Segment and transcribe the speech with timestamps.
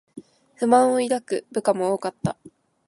[0.55, 2.35] 不満を抱く部下も多かった